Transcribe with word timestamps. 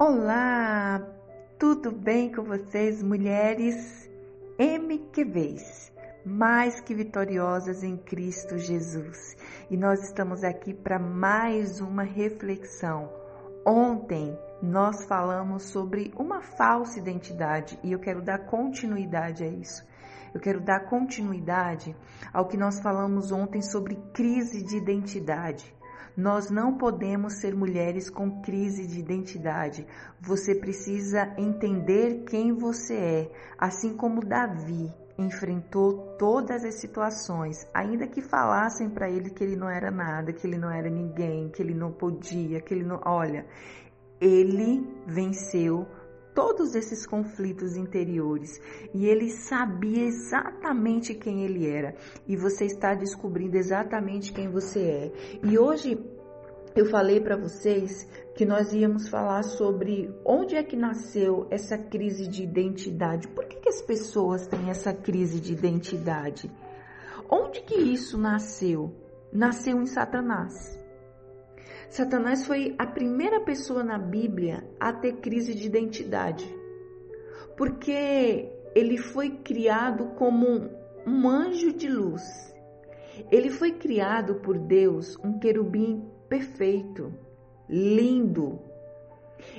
Olá, 0.00 1.04
tudo 1.58 1.90
bem 1.90 2.32
com 2.32 2.44
vocês, 2.44 3.02
mulheres 3.02 4.08
MQVs, 4.56 5.92
mais 6.24 6.80
que 6.80 6.94
vitoriosas 6.94 7.82
em 7.82 7.96
Cristo 7.96 8.56
Jesus? 8.58 9.36
E 9.68 9.76
nós 9.76 10.00
estamos 10.04 10.44
aqui 10.44 10.72
para 10.72 11.00
mais 11.00 11.80
uma 11.80 12.04
reflexão. 12.04 13.12
Ontem 13.66 14.38
nós 14.62 15.04
falamos 15.06 15.64
sobre 15.64 16.14
uma 16.16 16.42
falsa 16.42 17.00
identidade 17.00 17.76
e 17.82 17.90
eu 17.90 17.98
quero 17.98 18.22
dar 18.22 18.46
continuidade 18.46 19.42
a 19.42 19.48
isso. 19.48 19.84
Eu 20.32 20.40
quero 20.40 20.60
dar 20.60 20.88
continuidade 20.88 21.96
ao 22.32 22.46
que 22.46 22.56
nós 22.56 22.78
falamos 22.78 23.32
ontem 23.32 23.60
sobre 23.60 23.96
crise 24.14 24.64
de 24.64 24.76
identidade. 24.76 25.76
Nós 26.18 26.50
não 26.50 26.76
podemos 26.76 27.34
ser 27.34 27.54
mulheres 27.54 28.10
com 28.10 28.42
crise 28.42 28.88
de 28.88 28.98
identidade. 28.98 29.86
Você 30.20 30.52
precisa 30.52 31.32
entender 31.38 32.24
quem 32.24 32.52
você 32.52 32.96
é, 32.96 33.32
assim 33.56 33.96
como 33.96 34.26
Davi 34.26 34.92
enfrentou 35.16 36.16
todas 36.18 36.64
as 36.64 36.80
situações, 36.80 37.64
ainda 37.72 38.08
que 38.08 38.20
falassem 38.20 38.90
para 38.90 39.08
ele 39.08 39.30
que 39.30 39.44
ele 39.44 39.54
não 39.54 39.70
era 39.70 39.92
nada, 39.92 40.32
que 40.32 40.44
ele 40.44 40.58
não 40.58 40.72
era 40.72 40.90
ninguém, 40.90 41.50
que 41.50 41.62
ele 41.62 41.74
não 41.74 41.92
podia, 41.92 42.60
que 42.60 42.74
ele 42.74 42.84
não, 42.84 43.00
olha, 43.04 43.46
ele 44.20 44.84
venceu 45.06 45.86
todos 46.38 46.76
esses 46.76 47.04
conflitos 47.04 47.76
interiores 47.76 48.60
e 48.94 49.06
ele 49.06 49.28
sabia 49.28 50.04
exatamente 50.04 51.12
quem 51.12 51.44
ele 51.44 51.66
era 51.68 51.96
e 52.28 52.36
você 52.36 52.64
está 52.64 52.94
descobrindo 52.94 53.56
exatamente 53.56 54.32
quem 54.32 54.48
você 54.48 54.80
é. 54.80 55.12
E 55.42 55.58
hoje 55.58 55.98
eu 56.80 56.86
falei 56.86 57.20
para 57.20 57.36
vocês 57.36 58.08
que 58.36 58.46
nós 58.46 58.72
íamos 58.72 59.08
falar 59.08 59.42
sobre 59.42 60.14
onde 60.24 60.54
é 60.54 60.62
que 60.62 60.76
nasceu 60.76 61.48
essa 61.50 61.76
crise 61.76 62.28
de 62.28 62.44
identidade. 62.44 63.26
Por 63.26 63.46
que, 63.46 63.56
que 63.56 63.68
as 63.68 63.82
pessoas 63.82 64.46
têm 64.46 64.70
essa 64.70 64.94
crise 64.94 65.40
de 65.40 65.52
identidade? 65.52 66.48
Onde 67.28 67.62
que 67.62 67.74
isso 67.74 68.16
nasceu? 68.16 68.94
Nasceu 69.32 69.82
em 69.82 69.86
Satanás. 69.86 70.80
Satanás 71.90 72.46
foi 72.46 72.76
a 72.78 72.86
primeira 72.86 73.40
pessoa 73.40 73.82
na 73.82 73.98
Bíblia 73.98 74.62
a 74.78 74.92
ter 74.92 75.14
crise 75.16 75.54
de 75.54 75.66
identidade, 75.66 76.46
porque 77.56 78.52
ele 78.72 78.98
foi 78.98 79.30
criado 79.30 80.10
como 80.14 80.70
um 81.04 81.28
anjo 81.28 81.72
de 81.72 81.88
luz. 81.88 82.22
Ele 83.32 83.50
foi 83.50 83.72
criado 83.72 84.36
por 84.36 84.56
Deus, 84.56 85.16
um 85.24 85.40
querubim 85.40 86.08
perfeito, 86.28 87.12
lindo. 87.68 88.60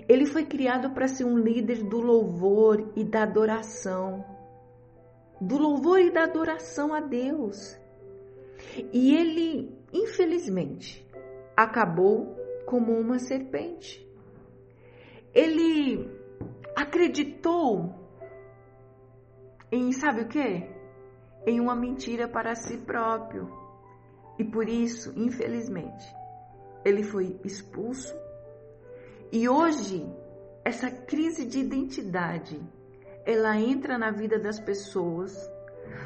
Ele 0.07 0.25
foi 0.25 0.45
criado 0.45 0.91
para 0.91 1.07
ser 1.07 1.25
um 1.25 1.37
líder 1.37 1.83
do 1.83 1.99
louvor 1.99 2.91
e 2.95 3.03
da 3.03 3.23
adoração. 3.23 4.25
Do 5.39 5.57
louvor 5.57 5.99
e 5.99 6.11
da 6.11 6.23
adoração 6.23 6.93
a 6.93 6.99
Deus. 6.99 7.77
E 8.91 9.15
ele, 9.15 9.73
infelizmente, 9.93 11.05
acabou 11.55 12.35
como 12.65 12.91
uma 12.93 13.19
serpente. 13.19 14.05
Ele 15.33 16.09
acreditou 16.75 17.95
em, 19.71 19.91
sabe 19.91 20.21
o 20.21 20.27
que? 20.27 20.67
Em 21.45 21.59
uma 21.59 21.75
mentira 21.75 22.27
para 22.27 22.55
si 22.55 22.77
próprio. 22.77 23.49
E 24.37 24.43
por 24.43 24.67
isso, 24.67 25.13
infelizmente, 25.17 26.18
ele 26.83 27.03
foi 27.03 27.39
expulso. 27.43 28.15
E 29.31 29.47
hoje, 29.47 30.05
essa 30.63 30.89
crise 30.89 31.45
de 31.45 31.59
identidade, 31.59 32.59
ela 33.25 33.57
entra 33.57 33.97
na 33.97 34.11
vida 34.11 34.39
das 34.39 34.59
pessoas 34.59 35.35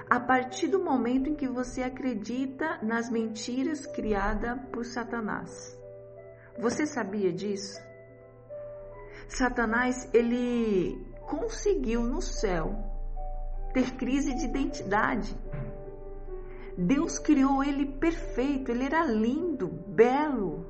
a 0.10 0.20
partir 0.20 0.68
do 0.68 0.84
momento 0.84 1.30
em 1.30 1.36
que 1.36 1.48
você 1.48 1.84
acredita 1.84 2.80
nas 2.82 3.10
mentiras 3.10 3.86
criadas 3.86 4.60
por 4.72 4.86
Satanás. 4.86 5.78
Você 6.60 6.86
sabia 6.86 7.32
disso? 7.32 7.82
Satanás, 9.28 10.08
ele 10.14 10.96
conseguiu 11.28 12.04
no 12.04 12.22
céu 12.22 12.76
ter 13.74 13.96
crise 13.96 14.36
de 14.36 14.46
identidade. 14.46 15.36
Deus 16.78 17.20
criou 17.20 17.64
ele 17.64 17.86
perfeito, 17.86 18.72
ele 18.72 18.86
era 18.86 19.06
lindo, 19.06 19.68
belo. 19.68 20.66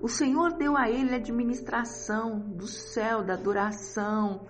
O 0.00 0.08
Senhor 0.08 0.52
deu 0.54 0.76
a 0.76 0.90
ele 0.90 1.14
a 1.14 1.16
administração 1.16 2.38
do 2.38 2.66
céu, 2.66 3.24
da 3.24 3.34
adoração, 3.34 4.46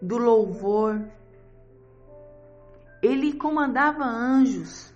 do 0.00 0.18
louvor. 0.18 1.10
Ele 3.02 3.32
comandava 3.34 4.04
anjos. 4.04 4.88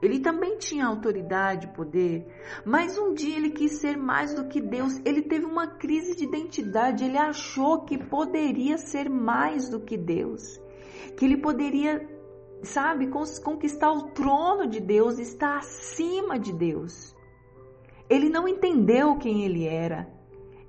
Ele 0.00 0.20
também 0.20 0.58
tinha 0.58 0.86
autoridade, 0.86 1.66
poder, 1.74 2.24
mas 2.64 2.96
um 2.96 3.14
dia 3.14 3.36
ele 3.36 3.50
quis 3.50 3.80
ser 3.80 3.96
mais 3.96 4.32
do 4.32 4.46
que 4.46 4.60
Deus. 4.60 5.00
Ele 5.04 5.22
teve 5.22 5.44
uma 5.44 5.66
crise 5.66 6.14
de 6.14 6.24
identidade. 6.24 7.04
Ele 7.04 7.18
achou 7.18 7.84
que 7.84 7.98
poderia 7.98 8.78
ser 8.78 9.10
mais 9.10 9.68
do 9.68 9.80
que 9.80 9.96
Deus, 9.96 10.42
que 11.16 11.24
ele 11.24 11.38
poderia, 11.38 12.08
sabe, 12.62 13.08
conquistar 13.42 13.92
o 13.92 14.10
trono 14.10 14.66
de 14.66 14.80
Deus, 14.80 15.18
estar 15.18 15.58
acima 15.58 16.38
de 16.38 16.52
Deus. 16.52 17.14
Ele 18.08 18.28
não 18.28 18.48
entendeu 18.48 19.16
quem 19.16 19.44
ele 19.44 19.66
era. 19.66 20.08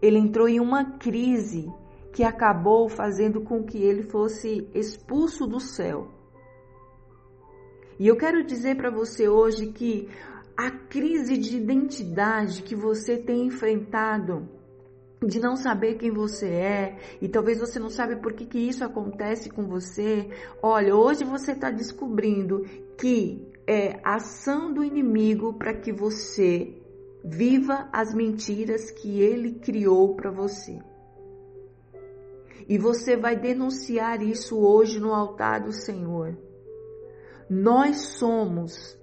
Ele 0.01 0.17
entrou 0.17 0.47
em 0.47 0.59
uma 0.59 0.97
crise 0.97 1.71
que 2.13 2.23
acabou 2.23 2.89
fazendo 2.89 3.41
com 3.41 3.63
que 3.63 3.77
ele 3.77 4.03
fosse 4.03 4.69
expulso 4.73 5.45
do 5.47 5.59
céu. 5.59 6.09
E 7.99 8.07
eu 8.07 8.15
quero 8.15 8.43
dizer 8.45 8.77
para 8.77 8.89
você 8.89 9.27
hoje 9.27 9.67
que 9.67 10.09
a 10.55 10.71
crise 10.71 11.37
de 11.37 11.57
identidade 11.57 12.63
que 12.63 12.75
você 12.75 13.17
tem 13.17 13.45
enfrentado, 13.47 14.47
de 15.25 15.39
não 15.39 15.55
saber 15.55 15.95
quem 15.95 16.11
você 16.11 16.47
é, 16.47 16.97
e 17.21 17.27
talvez 17.27 17.59
você 17.59 17.77
não 17.77 17.89
sabe 17.89 18.15
por 18.17 18.33
que, 18.33 18.45
que 18.45 18.57
isso 18.57 18.83
acontece 18.83 19.49
com 19.49 19.67
você. 19.67 20.29
Olha, 20.61 20.95
hoje 20.95 21.23
você 21.25 21.51
está 21.51 21.69
descobrindo 21.69 22.63
que 22.97 23.45
é 23.67 23.99
ação 24.03 24.73
do 24.73 24.83
inimigo 24.83 25.53
para 25.53 25.73
que 25.73 25.91
você 25.91 26.73
viva 27.23 27.89
as 27.91 28.13
mentiras 28.13 28.91
que 28.91 29.21
ele 29.21 29.59
criou 29.59 30.15
para 30.15 30.31
você. 30.31 30.79
E 32.67 32.77
você 32.77 33.17
vai 33.17 33.35
denunciar 33.35 34.21
isso 34.21 34.57
hoje 34.57 34.99
no 34.99 35.13
altar 35.13 35.61
do 35.61 35.71
Senhor. 35.71 36.37
Nós 37.49 38.17
somos 38.17 38.97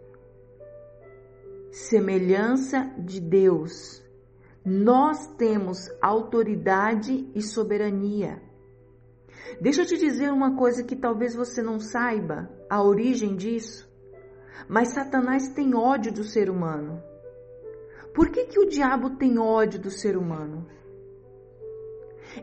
semelhança 1.71 2.91
de 2.97 3.21
Deus. 3.21 4.06
Nós 4.69 5.29
temos 5.37 5.89
autoridade 6.03 7.31
e 7.33 7.41
soberania. 7.41 8.43
Deixa 9.61 9.83
eu 9.83 9.87
te 9.87 9.97
dizer 9.97 10.33
uma 10.33 10.57
coisa 10.57 10.83
que 10.83 10.97
talvez 10.97 11.37
você 11.37 11.63
não 11.63 11.79
saiba 11.79 12.51
a 12.69 12.83
origem 12.83 13.37
disso, 13.37 13.89
mas 14.69 14.89
Satanás 14.89 15.51
tem 15.51 15.73
ódio 15.77 16.13
do 16.13 16.25
ser 16.25 16.51
humano. 16.51 17.01
Por 18.13 18.29
que, 18.31 18.47
que 18.47 18.59
o 18.59 18.67
diabo 18.67 19.11
tem 19.11 19.39
ódio 19.39 19.81
do 19.81 19.89
ser 19.89 20.17
humano? 20.17 20.67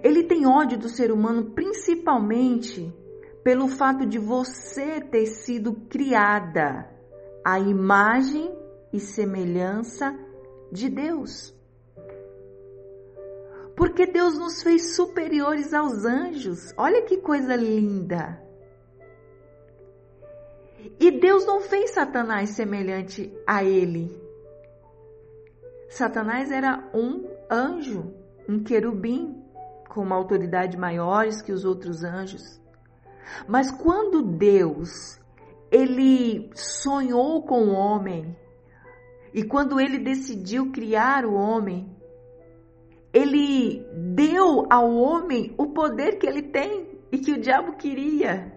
Ele 0.01 0.23
tem 0.23 0.47
ódio 0.47 0.78
do 0.78 0.88
ser 0.88 1.11
humano 1.11 1.51
principalmente 1.51 2.90
pelo 3.44 3.67
fato 3.67 4.05
de 4.05 4.17
você 4.17 5.01
ter 5.01 5.25
sido 5.25 5.73
criada 5.90 6.90
à 7.44 7.59
imagem 7.59 8.50
e 8.94 9.00
semelhança 9.01 10.17
de 10.72 10.88
Deus. 10.88 11.53
Porque 13.83 14.05
Deus 14.05 14.38
nos 14.38 14.63
fez 14.63 14.96
superiores 14.96 15.73
aos 15.73 16.05
anjos. 16.05 16.73
Olha 16.78 17.02
que 17.02 17.17
coisa 17.17 17.53
linda. 17.53 18.41
E 20.97 21.11
Deus 21.11 21.46
não 21.46 21.59
fez 21.59 21.91
Satanás 21.91 22.52
semelhante 22.52 23.37
a 23.46 23.61
ele. 23.61 24.09
Satanás 25.90 26.49
era 26.49 26.90
um 26.93 27.29
anjo, 27.52 28.13
um 28.47 28.63
querubim, 28.63 29.43
com 29.90 30.02
uma 30.02 30.16
autoridade 30.16 30.78
maiores 30.78 31.41
que 31.41 31.52
os 31.52 31.66
outros 31.66 32.05
anjos. 32.05 32.61
Mas 33.49 33.69
quando 33.69 34.22
Deus 34.22 35.19
ele 35.69 36.49
sonhou 36.55 37.43
com 37.43 37.66
o 37.66 37.73
homem 37.73 38.34
e 39.34 39.43
quando 39.43 39.78
ele 39.78 39.99
decidiu 39.99 40.72
criar 40.72 41.25
o 41.25 41.34
homem, 41.34 41.92
ele 43.13 43.85
deu 44.15 44.65
ao 44.69 44.91
homem 44.93 45.53
o 45.57 45.67
poder 45.67 46.17
que 46.17 46.27
ele 46.27 46.41
tem 46.41 46.99
e 47.11 47.17
que 47.17 47.33
o 47.33 47.39
diabo 47.39 47.73
queria. 47.73 48.51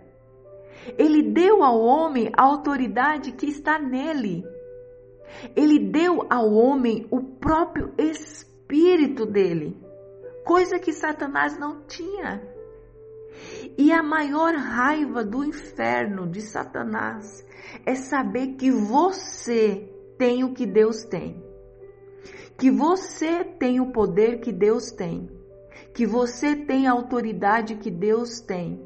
Ele 0.96 1.22
deu 1.22 1.62
ao 1.62 1.80
homem 1.80 2.30
a 2.36 2.42
autoridade 2.42 3.32
que 3.32 3.46
está 3.46 3.78
nele. 3.78 4.44
Ele 5.54 5.78
deu 5.78 6.26
ao 6.30 6.52
homem 6.52 7.06
o 7.10 7.20
próprio 7.20 7.92
espírito 7.98 9.26
dele 9.26 9.76
coisa 10.46 10.78
que 10.78 10.92
Satanás 10.92 11.58
não 11.58 11.82
tinha. 11.82 12.40
E 13.76 13.92
a 13.92 14.00
maior 14.02 14.54
raiva 14.54 15.24
do 15.24 15.44
inferno 15.44 16.26
de 16.30 16.40
Satanás 16.40 17.44
é 17.84 17.96
saber 17.96 18.54
que 18.54 18.70
você 18.70 19.92
tem 20.16 20.44
o 20.44 20.54
que 20.54 20.64
Deus 20.64 21.04
tem. 21.04 21.44
Que 22.58 22.70
você 22.70 23.44
tem 23.44 23.80
o 23.80 23.92
poder 23.92 24.40
que 24.40 24.52
Deus 24.52 24.90
tem. 24.90 25.28
Que 25.94 26.06
você 26.06 26.56
tem 26.56 26.86
a 26.86 26.92
autoridade 26.92 27.76
que 27.76 27.90
Deus 27.90 28.40
tem. 28.40 28.82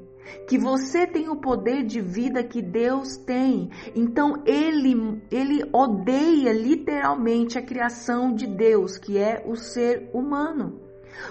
Que 0.49 0.58
você 0.58 1.06
tem 1.06 1.28
o 1.28 1.37
poder 1.37 1.84
de 1.84 2.00
vida 2.00 2.43
que 2.43 2.61
Deus 2.61 3.17
tem. 3.17 3.70
Então 3.94 4.43
ele 4.44 5.22
ele 5.31 5.64
odeia 5.72 6.52
literalmente 6.52 7.58
a 7.58 7.62
criação 7.62 8.34
de 8.34 8.46
Deus, 8.46 8.96
que 8.96 9.19
é 9.19 9.43
o 9.46 9.56
ser 9.56 10.11
humano. 10.12 10.81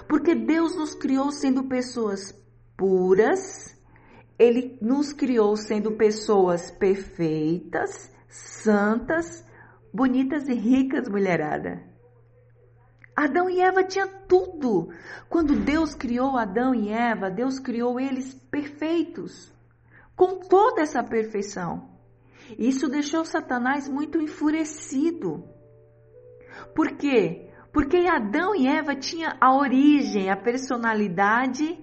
Porque 0.08 0.34
Deus 0.34 0.76
nos 0.76 0.94
criou 0.94 1.30
sendo 1.30 1.64
pessoas 1.64 2.34
puras, 2.76 3.76
ele 4.38 4.78
nos 4.80 5.12
criou 5.12 5.56
sendo 5.56 5.92
pessoas 5.92 6.70
perfeitas, 6.70 8.10
santas, 8.28 9.44
bonitas 9.92 10.48
e 10.48 10.54
ricas, 10.54 11.08
mulherada. 11.08 11.89
Adão 13.24 13.48
e 13.48 13.60
Eva 13.60 13.84
tinham 13.84 14.08
tudo. 14.26 14.90
Quando 15.28 15.54
Deus 15.56 15.94
criou 15.94 16.36
Adão 16.36 16.74
e 16.74 16.90
Eva, 16.90 17.30
Deus 17.30 17.58
criou 17.58 17.98
eles 18.00 18.34
perfeitos, 18.50 19.52
com 20.16 20.40
toda 20.40 20.82
essa 20.82 21.02
perfeição. 21.02 21.88
Isso 22.58 22.88
deixou 22.88 23.24
Satanás 23.24 23.88
muito 23.88 24.20
enfurecido. 24.20 25.44
Por 26.74 26.96
quê? 26.96 27.50
Porque 27.72 27.96
Adão 28.08 28.54
e 28.54 28.66
Eva 28.66 28.96
tinham 28.96 29.32
a 29.40 29.54
origem, 29.54 30.30
a 30.30 30.36
personalidade 30.36 31.78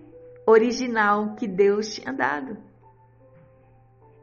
original 0.46 1.36
que 1.36 1.48
Deus 1.48 1.94
tinha 1.94 2.14
dado. 2.14 2.58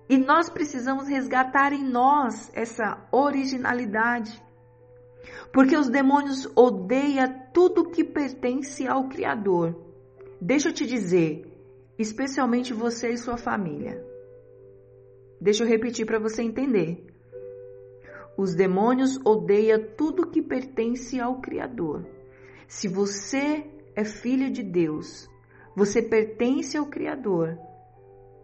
E 0.08 0.19
nós 0.19 0.50
precisamos 0.50 1.08
resgatar 1.08 1.72
em 1.72 1.82
nós 1.82 2.50
essa 2.55 3.06
originalidade. 3.10 4.43
Porque 5.53 5.76
os 5.76 5.88
demônios 5.88 6.49
odeiam 6.56 7.26
tudo 7.53 7.91
que 7.91 8.05
pertence 8.05 8.87
ao 8.87 9.09
Criador. 9.09 9.75
Deixa 10.41 10.69
eu 10.69 10.73
te 10.73 10.87
dizer, 10.87 11.47
especialmente 11.99 12.73
você 12.73 13.11
e 13.11 13.19
sua 13.19 13.37
família. 13.37 14.05
Deixa 15.41 15.62
eu 15.65 15.69
repetir 15.69 16.06
para 16.06 16.19
você 16.19 16.43
entender. 16.43 17.05
Os 18.37 18.55
demônios 18.55 19.19
odeiam 19.25 19.81
tudo 19.97 20.29
que 20.29 20.43
pertence 20.43 21.21
ao 21.21 21.41
Criador. 21.41 22.05
Se 22.67 22.88
você 22.88 23.65
é 23.94 24.05
filho 24.05 24.50
de 24.50 24.62
Deus, 24.62 25.29
você 25.77 26.03
pertence 26.03 26.77
ao 26.77 26.87
Criador. 26.87 27.56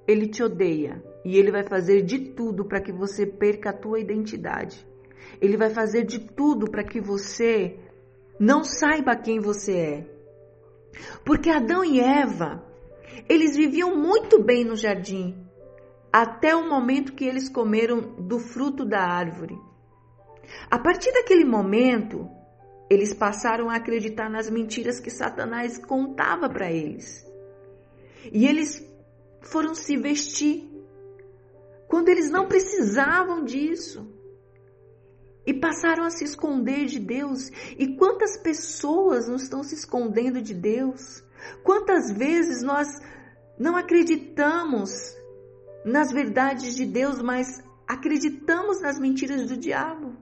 Ele 0.06 0.28
te 0.28 0.42
odeia 0.42 1.02
e 1.24 1.36
ele 1.36 1.50
vai 1.50 1.64
fazer 1.64 2.02
de 2.02 2.30
tudo 2.30 2.64
para 2.64 2.80
que 2.80 2.92
você 2.92 3.26
perca 3.26 3.70
a 3.70 3.72
tua 3.72 3.98
identidade. 3.98 4.86
Ele 5.40 5.56
vai 5.56 5.70
fazer 5.70 6.04
de 6.04 6.18
tudo 6.18 6.70
para 6.70 6.84
que 6.84 7.00
você 7.00 7.78
não 8.38 8.64
saiba 8.64 9.16
quem 9.16 9.38
você 9.38 9.72
é. 9.76 10.20
Porque 11.24 11.50
Adão 11.50 11.84
e 11.84 12.00
Eva, 12.00 12.64
eles 13.28 13.56
viviam 13.56 13.96
muito 13.96 14.42
bem 14.42 14.64
no 14.64 14.76
jardim, 14.76 15.46
até 16.12 16.54
o 16.54 16.68
momento 16.68 17.12
que 17.12 17.24
eles 17.24 17.48
comeram 17.48 18.00
do 18.00 18.38
fruto 18.38 18.84
da 18.84 19.00
árvore. 19.00 19.58
A 20.70 20.78
partir 20.78 21.12
daquele 21.12 21.44
momento, 21.44 22.28
eles 22.88 23.14
passaram 23.14 23.70
a 23.70 23.76
acreditar 23.76 24.28
nas 24.28 24.50
mentiras 24.50 24.98
que 24.98 25.10
Satanás 25.10 25.78
contava 25.78 26.48
para 26.48 26.72
eles. 26.72 27.24
E 28.32 28.46
eles 28.46 28.84
foram 29.42 29.74
se 29.74 29.96
vestir 29.96 30.68
quando 31.86 32.08
eles 32.08 32.30
não 32.30 32.46
precisavam 32.46 33.44
disso. 33.44 34.19
E 35.50 35.54
passaram 35.54 36.04
a 36.04 36.10
se 36.10 36.22
esconder 36.22 36.86
de 36.86 37.00
Deus. 37.00 37.50
E 37.76 37.96
quantas 37.96 38.36
pessoas 38.36 39.26
não 39.26 39.34
estão 39.34 39.64
se 39.64 39.74
escondendo 39.74 40.40
de 40.40 40.54
Deus? 40.54 41.24
Quantas 41.64 42.12
vezes 42.12 42.62
nós 42.62 42.86
não 43.58 43.74
acreditamos 43.76 44.92
nas 45.84 46.12
verdades 46.12 46.76
de 46.76 46.86
Deus, 46.86 47.20
mas 47.20 47.60
acreditamos 47.84 48.80
nas 48.80 49.00
mentiras 49.00 49.48
do 49.48 49.56
diabo? 49.56 50.14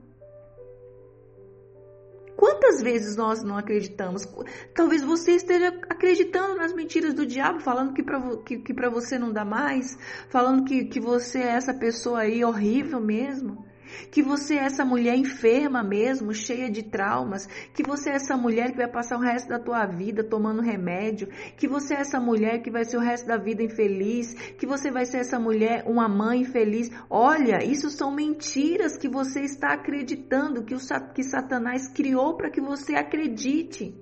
Quantas 2.35 2.81
vezes 2.81 3.15
nós 3.15 3.43
não 3.43 3.55
acreditamos? 3.55 4.27
Talvez 4.73 5.03
você 5.03 5.33
esteja 5.33 5.67
acreditando 5.87 6.55
nas 6.55 6.73
mentiras 6.73 7.13
do 7.13 7.23
diabo, 7.23 7.59
falando 7.59 7.93
que 7.93 8.01
para 8.01 8.19
que, 8.37 8.57
que 8.57 8.73
você 8.89 9.19
não 9.19 9.31
dá 9.31 9.45
mais, 9.45 9.95
falando 10.27 10.65
que, 10.65 10.85
que 10.85 10.99
você 10.99 11.37
é 11.37 11.49
essa 11.49 11.73
pessoa 11.75 12.21
aí 12.21 12.43
horrível 12.43 12.99
mesmo 12.99 13.68
que 14.11 14.21
você 14.21 14.55
é 14.55 14.65
essa 14.65 14.85
mulher 14.85 15.15
enferma 15.15 15.83
mesmo, 15.83 16.33
cheia 16.33 16.69
de 16.69 16.83
traumas, 16.83 17.47
que 17.73 17.83
você 17.83 18.11
é 18.11 18.15
essa 18.15 18.35
mulher 18.37 18.71
que 18.71 18.77
vai 18.77 18.87
passar 18.87 19.17
o 19.17 19.21
resto 19.21 19.49
da 19.49 19.59
tua 19.59 19.85
vida 19.85 20.23
tomando 20.23 20.61
remédio, 20.61 21.27
que 21.57 21.67
você 21.67 21.95
é 21.95 22.01
essa 22.01 22.19
mulher 22.19 22.61
que 22.61 22.71
vai 22.71 22.83
ser 22.85 22.97
o 22.97 23.01
resto 23.01 23.27
da 23.27 23.37
vida 23.37 23.63
infeliz, 23.63 24.33
que 24.33 24.65
você 24.65 24.91
vai 24.91 25.05
ser 25.05 25.19
essa 25.19 25.39
mulher 25.39 25.83
uma 25.85 26.07
mãe 26.07 26.41
infeliz. 26.41 26.89
Olha, 27.09 27.63
isso 27.63 27.89
são 27.89 28.11
mentiras 28.11 28.97
que 28.97 29.07
você 29.07 29.41
está 29.41 29.73
acreditando, 29.73 30.63
que, 30.63 30.75
o, 30.75 30.79
que 31.13 31.23
Satanás 31.23 31.87
criou 31.87 32.35
para 32.35 32.49
que 32.49 32.61
você 32.61 32.95
acredite. 32.95 33.95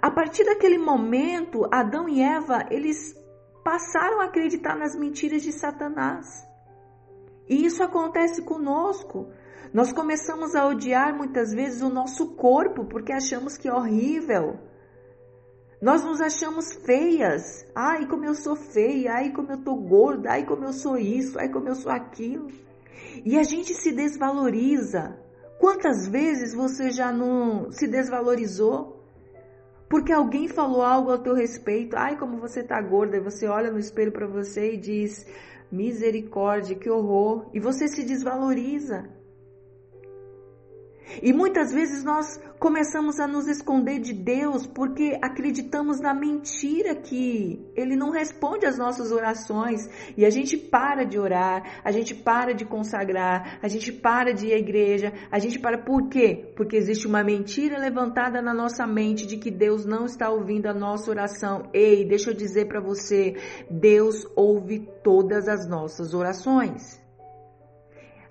A 0.00 0.10
partir 0.10 0.44
daquele 0.44 0.78
momento, 0.78 1.68
Adão 1.72 2.08
e 2.08 2.20
Eva, 2.20 2.66
eles 2.70 3.14
passaram 3.62 4.20
a 4.20 4.24
acreditar 4.24 4.76
nas 4.76 4.96
mentiras 4.96 5.42
de 5.42 5.52
Satanás. 5.52 6.26
E 7.52 7.66
isso 7.66 7.82
acontece 7.82 8.40
conosco. 8.40 9.28
Nós 9.74 9.92
começamos 9.92 10.54
a 10.54 10.66
odiar 10.66 11.14
muitas 11.14 11.52
vezes 11.52 11.82
o 11.82 11.90
nosso 11.90 12.34
corpo 12.34 12.86
porque 12.86 13.12
achamos 13.12 13.58
que 13.58 13.68
é 13.68 13.74
horrível. 13.74 14.58
Nós 15.78 16.02
nos 16.02 16.22
achamos 16.22 16.72
feias. 16.86 17.66
Ai, 17.74 18.06
como 18.06 18.24
eu 18.24 18.34
sou 18.34 18.56
feia, 18.56 19.16
ai, 19.16 19.32
como 19.32 19.52
eu 19.52 19.62
tô 19.62 19.74
gorda, 19.74 20.30
ai, 20.30 20.46
como 20.46 20.64
eu 20.64 20.72
sou 20.72 20.96
isso, 20.96 21.38
ai, 21.38 21.50
como 21.50 21.68
eu 21.68 21.74
sou 21.74 21.92
aquilo. 21.92 22.46
E 23.22 23.38
a 23.38 23.42
gente 23.42 23.74
se 23.74 23.92
desvaloriza. 23.92 25.14
Quantas 25.60 26.08
vezes 26.08 26.54
você 26.54 26.90
já 26.90 27.12
não 27.12 27.70
se 27.70 27.86
desvalorizou? 27.86 29.01
Porque 29.92 30.10
alguém 30.10 30.48
falou 30.48 30.80
algo 30.80 31.10
ao 31.10 31.18
teu 31.18 31.34
respeito. 31.34 31.98
Ai, 31.98 32.16
como 32.16 32.38
você 32.38 32.62
tá 32.62 32.80
gorda. 32.80 33.18
E 33.18 33.20
você 33.20 33.46
olha 33.46 33.70
no 33.70 33.78
espelho 33.78 34.10
para 34.10 34.26
você 34.26 34.72
e 34.72 34.78
diz: 34.78 35.26
Misericórdia, 35.70 36.74
que 36.74 36.88
horror! 36.88 37.50
E 37.52 37.60
você 37.60 37.86
se 37.86 38.02
desvaloriza. 38.02 39.04
E 41.20 41.32
muitas 41.32 41.72
vezes 41.72 42.04
nós 42.04 42.40
começamos 42.58 43.18
a 43.18 43.26
nos 43.26 43.48
esconder 43.48 43.98
de 43.98 44.12
Deus 44.12 44.66
porque 44.66 45.18
acreditamos 45.20 46.00
na 46.00 46.14
mentira 46.14 46.94
que 46.94 47.60
Ele 47.74 47.96
não 47.96 48.10
responde 48.10 48.66
às 48.66 48.78
nossas 48.78 49.10
orações 49.10 49.80
e 50.16 50.24
a 50.24 50.30
gente 50.30 50.56
para 50.56 51.04
de 51.04 51.18
orar, 51.18 51.80
a 51.84 51.90
gente 51.90 52.14
para 52.14 52.54
de 52.54 52.64
consagrar, 52.64 53.58
a 53.60 53.66
gente 53.66 53.90
para 53.90 54.32
de 54.32 54.46
ir 54.46 54.54
à 54.54 54.58
igreja, 54.58 55.12
a 55.30 55.40
gente 55.40 55.58
para 55.58 55.78
por 55.78 56.08
quê? 56.08 56.52
Porque 56.56 56.76
existe 56.76 57.06
uma 57.06 57.24
mentira 57.24 57.78
levantada 57.78 58.40
na 58.40 58.54
nossa 58.54 58.86
mente 58.86 59.26
de 59.26 59.36
que 59.36 59.50
Deus 59.50 59.84
não 59.84 60.04
está 60.04 60.30
ouvindo 60.30 60.66
a 60.66 60.74
nossa 60.74 61.10
oração. 61.10 61.68
Ei, 61.74 62.04
deixa 62.04 62.30
eu 62.30 62.34
dizer 62.34 62.68
para 62.68 62.80
você, 62.80 63.34
Deus 63.68 64.24
ouve 64.36 64.88
todas 65.02 65.48
as 65.48 65.68
nossas 65.68 66.14
orações. 66.14 67.01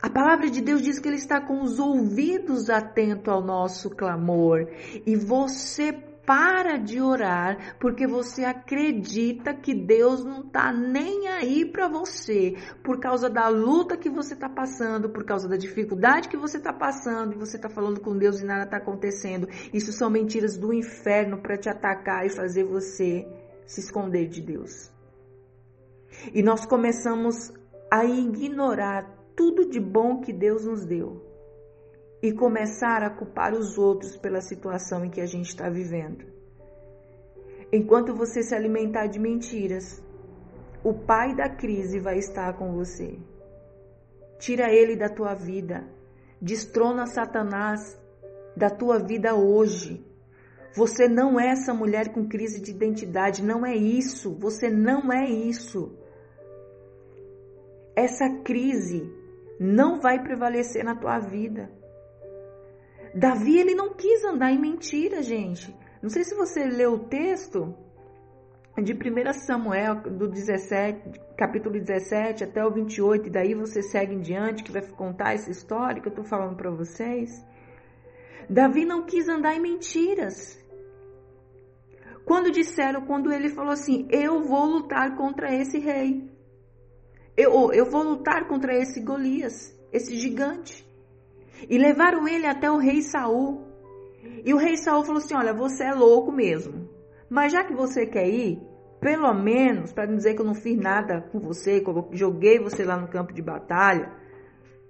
A 0.02 0.10
palavra 0.10 0.50
de 0.50 0.62
Deus 0.62 0.82
diz 0.82 1.00
que 1.00 1.08
Ele 1.08 1.18
está 1.18 1.40
com 1.40 1.62
os 1.62 1.80
ouvidos 1.80 2.70
atentos 2.70 3.32
ao 3.32 3.44
nosso 3.44 3.90
clamor. 3.90 4.68
E 5.06 5.16
você 5.16 5.94
para 6.26 6.78
de 6.78 7.02
orar 7.02 7.76
porque 7.80 8.08
você 8.08 8.44
acredita 8.44 9.54
que 9.54 9.74
Deus 9.74 10.24
não 10.24 10.42
está 10.42 10.72
nem 10.72 11.28
aí 11.28 11.66
para 11.66 11.88
você 11.88 12.56
por 12.84 13.00
causa 13.00 13.30
da 13.30 13.48
luta 13.48 13.98
que 13.98 14.10
você 14.10 14.34
está 14.34 14.48
passando, 14.48 15.10
por 15.10 15.24
causa 15.24 15.48
da 15.48 15.58
dificuldade 15.58 16.30
que 16.30 16.38
você 16.38 16.58
está 16.58 16.72
passando 16.72 17.34
e 17.34 17.38
você 17.38 17.58
está 17.58 17.70
falando 17.70 18.00
com 18.00 18.18
Deus 18.18 18.40
e 18.40 18.46
nada 18.46 18.64
está 18.64 18.78
acontecendo. 18.78 19.48
Isso 19.74 19.92
são 19.92 20.10
mentiras 20.10 20.58
do 20.58 20.74
inferno 20.74 21.42
para 21.42 21.58
te 21.58 21.70
atacar 21.70 22.26
e 22.26 22.30
fazer 22.30 22.64
você 22.64 23.28
se 23.66 23.82
esconder 23.82 24.28
de 24.28 24.42
Deus. 24.42 24.92
E 26.34 26.44
nós 26.44 26.66
começamos 26.66 27.52
a 27.92 28.06
ignorar 28.06 29.21
tudo 29.36 29.70
de 29.70 29.80
bom 29.80 30.22
que 30.22 30.34
Deus 30.34 30.66
nos 30.66 30.86
deu 30.86 31.22
e 32.22 32.32
começar 32.32 33.04
a 33.04 33.10
culpar 33.10 33.54
os 33.54 33.78
outros 33.78 34.16
pela 34.16 34.42
situação 34.42 35.04
em 35.04 35.10
que 35.10 35.22
a 35.22 35.26
gente 35.26 35.50
está 35.50 35.70
vivendo. 35.70 36.26
Enquanto 37.74 38.14
você 38.14 38.44
se 38.44 38.54
alimentar 38.54 39.08
de 39.08 39.20
mentiras, 39.20 40.04
o 40.84 40.94
pai 40.94 41.36
da 41.36 41.50
crise 41.50 42.00
vai 42.00 42.18
estar 42.18 42.54
com 42.58 42.74
você. 42.74 43.18
Tira 44.38 44.72
ele 44.72 44.96
da 44.96 45.10
tua 45.10 45.34
vida. 45.34 45.88
Destrona 46.42 47.06
Satanás 47.08 47.98
da 48.56 48.70
tua 48.70 49.00
vida 49.00 49.36
hoje. 49.36 50.06
Você 50.76 51.08
não 51.08 51.40
é 51.40 51.50
essa 51.50 51.74
mulher 51.74 52.14
com 52.14 52.28
crise 52.28 52.62
de 52.62 52.72
identidade, 52.72 53.44
não 53.44 53.66
é 53.66 53.76
isso. 53.76 54.36
Você 54.40 54.70
não 54.70 55.12
é 55.12 55.30
isso. 55.30 55.98
Essa 57.96 58.30
crise 58.44 59.21
não 59.64 60.02
vai 60.02 60.24
prevalecer 60.24 60.84
na 60.84 60.96
tua 60.96 61.20
vida. 61.20 61.70
Davi, 63.14 63.60
ele 63.60 63.76
não 63.76 63.94
quis 63.94 64.26
andar 64.26 64.52
em 64.52 64.60
mentira, 64.60 65.22
gente. 65.22 65.72
Não 66.02 66.10
sei 66.10 66.24
se 66.24 66.34
você 66.34 66.66
leu 66.66 66.94
o 66.94 67.06
texto 67.06 67.72
de 68.82 68.94
1 68.94 69.34
Samuel, 69.46 70.02
do 70.02 70.28
17, 70.28 71.12
capítulo 71.38 71.80
17 71.80 72.44
até 72.44 72.66
o 72.66 72.72
28, 72.72 73.28
e 73.28 73.32
daí 73.32 73.54
você 73.54 73.84
segue 73.84 74.16
em 74.16 74.22
diante, 74.22 74.64
que 74.64 74.72
vai 74.72 74.82
contar 74.82 75.34
essa 75.34 75.52
história 75.52 76.02
que 76.02 76.08
eu 76.08 76.16
tô 76.16 76.24
falando 76.24 76.56
para 76.56 76.72
vocês. 76.72 77.30
Davi 78.50 78.84
não 78.84 79.06
quis 79.06 79.30
andar 79.30 79.54
em 79.54 79.62
mentiras. 79.62 80.60
Quando 82.26 82.50
disseram, 82.50 83.06
quando 83.06 83.32
ele 83.32 83.50
falou 83.50 83.74
assim: 83.74 84.08
Eu 84.10 84.42
vou 84.42 84.66
lutar 84.66 85.16
contra 85.16 85.54
esse 85.54 85.78
rei. 85.78 86.31
Eu, 87.42 87.72
eu 87.74 87.86
vou 87.90 88.04
lutar 88.04 88.48
contra 88.48 88.76
esse 88.76 89.02
Golias, 89.02 89.76
esse 89.92 90.16
gigante. 90.16 90.88
E 91.68 91.76
levaram 91.76 92.28
ele 92.28 92.46
até 92.46 92.70
o 92.70 92.78
rei 92.78 93.02
Saul. 93.02 93.66
E 94.46 94.54
o 94.54 94.58
rei 94.58 94.78
Saul 94.78 95.04
falou 95.04 95.18
assim: 95.18 95.34
Olha, 95.34 95.52
você 95.52 95.86
é 95.86 95.94
louco 95.94 96.32
mesmo. 96.32 96.88
Mas 97.28 97.52
já 97.52 97.64
que 97.64 97.74
você 97.74 98.06
quer 98.06 98.30
ir, 98.30 98.62
pelo 99.00 99.34
menos, 99.34 99.92
para 99.92 100.06
não 100.06 100.18
dizer 100.18 100.36
que 100.36 100.42
eu 100.42 100.46
não 100.46 100.54
fiz 100.54 100.78
nada 100.78 101.22
com 101.32 101.40
você, 101.40 101.84
joguei 102.12 102.60
você 102.60 102.84
lá 102.84 102.96
no 102.96 103.08
campo 103.08 103.34
de 103.34 103.42
batalha, 103.42 104.14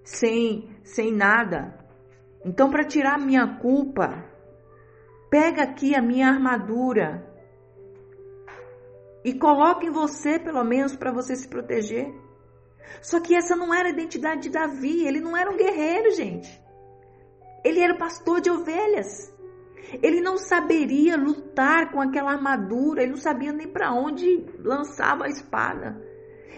sem, 0.04 0.70
sem 0.84 1.14
nada. 1.14 1.78
Então, 2.44 2.70
para 2.70 2.84
tirar 2.84 3.18
minha 3.18 3.60
culpa, 3.60 4.26
pega 5.30 5.64
aqui 5.64 5.96
a 5.96 6.02
minha 6.02 6.28
armadura 6.28 7.26
e 9.24 9.34
coloque 9.34 9.88
em 9.88 9.92
você, 9.92 10.38
pelo 10.38 10.66
menos, 10.66 10.98
para 10.98 11.14
você 11.14 11.34
se 11.36 11.48
proteger. 11.48 12.14
Só 13.02 13.20
que 13.20 13.36
essa 13.36 13.56
não 13.56 13.74
era 13.74 13.90
a 13.90 13.92
identidade 13.92 14.44
de 14.44 14.50
Davi. 14.50 15.06
Ele 15.06 15.20
não 15.20 15.36
era 15.36 15.50
um 15.50 15.58
guerreiro, 15.58 16.12
gente. 16.12 16.62
Ele 17.64 17.80
era 17.80 17.98
pastor 17.98 18.42
de 18.42 18.50
ovelhas. 18.50 19.32
Ele 20.02 20.22
não 20.22 20.38
saberia 20.38 21.18
lutar 21.18 21.92
com 21.92 22.02
aquela 22.02 22.32
armadura. 22.32 23.02
Ele 23.02 23.12
não 23.12 23.18
sabia 23.18 23.52
nem 23.52 23.68
para 23.68 23.94
onde 23.94 24.46
lançava 24.60 25.26
a 25.26 25.30
espada. 25.30 26.02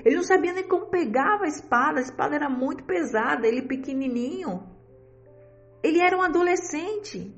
Ele 0.04 0.16
não 0.16 0.24
sabia 0.24 0.54
nem 0.54 0.68
como 0.68 0.88
pegava 0.88 1.46
a 1.46 1.48
espada. 1.48 2.00
A 2.00 2.04
espada 2.04 2.36
era 2.36 2.50
muito 2.50 2.84
pesada. 2.84 3.48
Ele 3.48 3.62
pequenininho. 3.62 4.68
Ele 5.82 6.00
era 6.00 6.18
um 6.18 6.22
adolescente. 6.22 7.34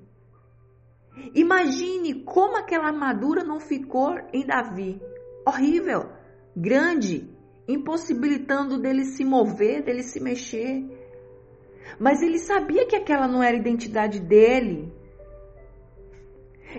Imagine 1.33 2.23
como 2.23 2.57
aquela 2.57 2.87
armadura 2.87 3.43
não 3.43 3.59
ficou 3.59 4.17
em 4.33 4.45
Davi. 4.45 5.01
Horrível, 5.45 6.09
grande, 6.55 7.34
impossibilitando 7.67 8.77
dele 8.77 9.05
se 9.05 9.23
mover, 9.23 9.83
dele 9.83 10.03
se 10.03 10.19
mexer. 10.19 10.83
Mas 11.99 12.21
ele 12.21 12.39
sabia 12.39 12.85
que 12.85 12.95
aquela 12.95 13.27
não 13.27 13.41
era 13.41 13.55
a 13.55 13.59
identidade 13.59 14.19
dele. 14.19 14.91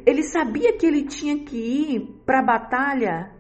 Ele 0.05 0.23
sabia 0.23 0.77
que 0.77 0.87
ele 0.87 1.05
tinha 1.05 1.45
que 1.45 1.57
ir 1.57 2.23
para 2.25 2.41
a 2.41 2.45
batalha 2.45 3.33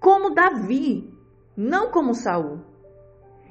como 0.00 0.34
Davi, 0.34 1.12
não 1.56 1.90
como 1.90 2.14
Saul. 2.14 2.60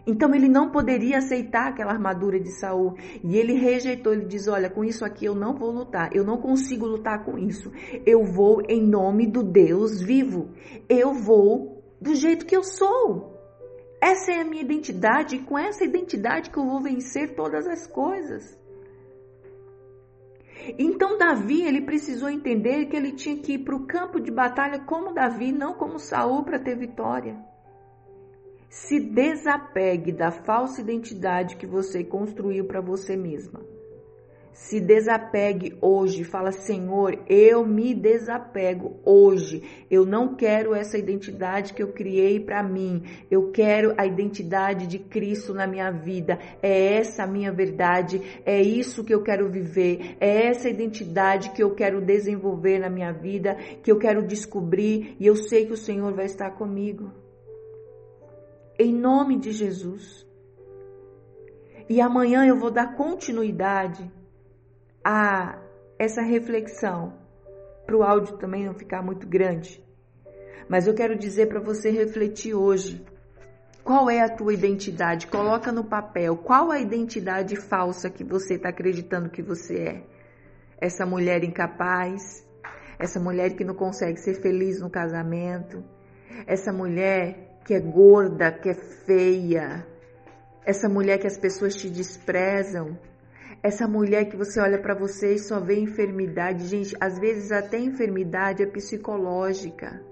Então 0.08 0.36
ele 0.36 0.48
não 0.48 0.70
poderia 0.70 1.18
aceitar 1.18 1.70
aquela 1.70 1.92
armadura 1.92 2.40
de 2.40 2.52
Saul 2.52 2.96
e 3.24 3.38
ele 3.38 3.54
rejeitou. 3.54 4.14
Ele 4.14 4.26
diz: 4.26 4.48
Olha, 4.48 4.70
com 4.70 4.84
isso 4.84 5.04
aqui 5.04 5.26
eu 5.26 5.34
não 5.34 5.56
vou 5.56 5.72
lutar. 5.72 6.10
Eu 6.14 6.24
não 6.24 6.38
consigo 6.38 6.86
lutar 6.86 7.24
com 7.26 7.38
isso. 7.38 7.72
Eu 8.06 8.24
vou 8.24 8.62
em 8.70 8.86
nome 8.86 9.26
do 9.26 9.44
Deus 9.44 10.00
vivo. 10.00 10.50
Eu 10.88 11.14
vou 11.14 11.75
do 12.06 12.14
jeito 12.14 12.46
que 12.46 12.56
eu 12.56 12.64
sou. 12.64 13.34
Essa 14.00 14.32
é 14.32 14.42
a 14.42 14.46
minha 14.46 14.62
identidade 14.62 15.36
e 15.36 15.42
com 15.42 15.58
essa 15.58 15.84
identidade 15.84 16.52
que 16.52 16.58
eu 16.58 16.66
vou 16.66 16.80
vencer 16.80 17.36
todas 17.36 17.66
as 17.68 17.88
coisas. 17.88 18.56
Então 20.78 21.18
Davi, 21.18 21.64
ele 21.64 21.82
precisou 21.82 22.30
entender 22.30 22.86
que 22.86 22.96
ele 22.96 23.12
tinha 23.12 23.38
que 23.38 23.54
ir 23.54 23.60
para 23.60 23.76
o 23.76 23.88
campo 23.88 24.20
de 24.20 24.32
batalha 24.32 24.80
como 24.80 25.14
Davi, 25.14 25.52
não 25.52 25.74
como 25.74 25.98
Saul 25.98 26.44
para 26.44 26.60
ter 26.60 26.78
vitória. 26.78 27.36
Se 28.70 29.00
desapegue 29.00 30.12
da 30.12 30.30
falsa 30.30 30.82
identidade 30.82 31.56
que 31.56 31.66
você 31.66 32.04
construiu 32.04 32.66
para 32.66 32.82
você 32.82 33.16
mesma. 33.16 33.62
Se 34.56 34.80
desapegue 34.80 35.78
hoje, 35.82 36.24
fala 36.24 36.54
Senhor, 36.54 37.20
eu 37.28 37.66
me 37.66 37.94
desapego 37.94 39.02
hoje. 39.04 39.62
Eu 39.92 40.06
não 40.06 40.34
quero 40.34 40.74
essa 40.74 40.98
identidade 40.98 41.74
que 41.74 41.84
eu 41.84 41.92
criei 41.92 42.40
para 42.40 42.64
mim. 42.64 43.04
Eu 43.30 43.52
quero 43.52 43.94
a 43.98 44.06
identidade 44.06 44.88
de 44.88 44.98
Cristo 44.98 45.54
na 45.54 45.68
minha 45.68 45.92
vida. 45.92 46.40
É 46.64 46.96
essa 46.96 47.24
a 47.24 47.28
minha 47.28 47.52
verdade, 47.52 48.22
é 48.46 48.62
isso 48.62 49.04
que 49.04 49.14
eu 49.14 49.22
quero 49.22 49.50
viver, 49.50 50.16
é 50.22 50.48
essa 50.48 50.70
identidade 50.70 51.50
que 51.50 51.62
eu 51.62 51.76
quero 51.76 52.00
desenvolver 52.00 52.80
na 52.80 52.90
minha 52.90 53.12
vida, 53.12 53.56
que 53.84 53.92
eu 53.92 54.00
quero 54.00 54.26
descobrir 54.26 55.18
e 55.20 55.28
eu 55.28 55.36
sei 55.36 55.66
que 55.66 55.74
o 55.74 55.78
Senhor 55.78 56.14
vai 56.14 56.28
estar 56.28 56.52
comigo. 56.52 57.12
Em 58.80 58.94
nome 58.94 59.38
de 59.38 59.52
Jesus. 59.52 60.26
E 61.90 62.00
amanhã 62.00 62.46
eu 62.46 62.58
vou 62.58 62.72
dar 62.72 62.96
continuidade 62.96 64.15
a 65.06 65.62
essa 66.00 66.24
reflexão, 66.24 67.14
para 67.86 67.96
o 67.96 68.02
áudio 68.02 68.38
também 68.38 68.66
não 68.66 68.74
ficar 68.74 69.04
muito 69.04 69.28
grande. 69.28 69.80
Mas 70.68 70.88
eu 70.88 70.96
quero 70.96 71.16
dizer 71.16 71.48
para 71.48 71.62
você 71.62 71.92
refletir 71.92 72.56
hoje. 72.56 73.06
Qual 73.84 74.10
é 74.10 74.20
a 74.22 74.28
tua 74.28 74.52
identidade? 74.52 75.28
Coloca 75.28 75.72
no 75.72 75.84
papel. 75.84 76.36
Qual 76.38 76.72
a 76.72 76.80
identidade 76.80 77.56
falsa 77.56 78.10
que 78.10 78.24
você 78.24 78.56
está 78.56 78.70
acreditando 78.70 79.30
que 79.30 79.44
você 79.44 79.78
é? 79.78 80.04
Essa 80.82 81.06
mulher 81.06 81.44
incapaz? 81.44 82.44
Essa 82.98 83.20
mulher 83.20 83.56
que 83.56 83.64
não 83.64 83.76
consegue 83.76 84.20
ser 84.20 84.42
feliz 84.42 84.82
no 84.82 84.90
casamento? 84.90 85.84
Essa 86.48 86.74
mulher 86.74 87.60
que 87.64 87.76
é 87.76 87.80
gorda, 87.80 88.52
que 88.52 88.70
é 88.70 88.74
feia? 89.06 89.86
Essa 90.66 90.90
mulher 90.90 91.20
que 91.20 91.28
as 91.28 91.38
pessoas 91.38 91.76
te 91.76 91.88
desprezam? 91.92 92.98
Essa 93.66 93.88
mulher 93.88 94.26
que 94.26 94.38
você 94.38 94.62
olha 94.62 94.80
para 94.80 94.94
você 94.94 95.34
e 95.34 95.40
só 95.40 95.60
vê 95.60 95.80
enfermidade, 95.80 96.68
gente, 96.68 96.96
às 97.02 97.18
vezes 97.18 97.52
até 97.52 97.80
enfermidade 97.80 98.62
é 98.62 98.68
psicológica. 98.68 100.04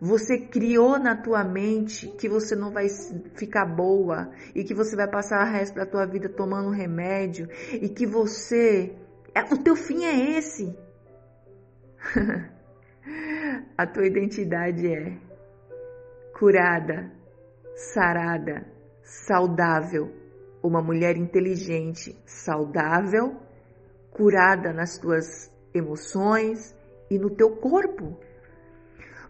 Você 0.00 0.36
criou 0.36 0.98
na 0.98 1.14
tua 1.14 1.44
mente 1.44 2.08
que 2.18 2.28
você 2.28 2.56
não 2.56 2.72
vai 2.72 2.88
ficar 3.36 3.64
boa 3.64 4.32
e 4.56 4.64
que 4.64 4.74
você 4.74 4.96
vai 4.96 5.08
passar 5.08 5.46
o 5.46 5.52
resto 5.52 5.76
da 5.76 5.86
tua 5.86 6.04
vida 6.04 6.28
tomando 6.28 6.70
remédio 6.70 7.48
e 7.72 7.88
que 7.88 8.04
você 8.04 8.92
é, 9.32 9.44
o 9.44 9.62
teu 9.62 9.76
fim 9.76 10.04
é 10.04 10.36
esse. 10.36 10.76
A 13.78 13.86
tua 13.86 14.04
identidade 14.04 14.84
é 14.84 15.16
curada, 16.36 17.08
sarada, 17.76 18.66
saudável 19.04 20.25
uma 20.66 20.82
mulher 20.82 21.16
inteligente, 21.16 22.16
saudável, 22.24 23.36
curada 24.10 24.72
nas 24.72 24.98
tuas 24.98 25.50
emoções 25.74 26.74
e 27.10 27.18
no 27.18 27.30
teu 27.30 27.56
corpo. 27.56 28.18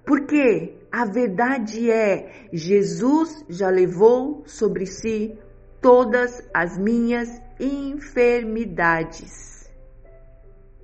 Porque 0.04 0.78
a 0.90 1.04
verdade 1.04 1.90
é, 1.90 2.48
Jesus 2.52 3.44
já 3.48 3.68
levou 3.68 4.44
sobre 4.46 4.86
si 4.86 5.36
todas 5.80 6.48
as 6.54 6.78
minhas 6.78 7.28
enfermidades. 7.58 9.68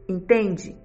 Entende? 0.08 0.76